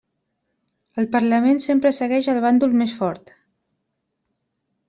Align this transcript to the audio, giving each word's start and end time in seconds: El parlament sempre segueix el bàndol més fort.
El 1.03 1.07
parlament 1.15 1.61
sempre 1.67 1.93
segueix 1.97 2.31
el 2.35 2.41
bàndol 2.47 2.75
més 2.83 2.97
fort. 3.03 3.33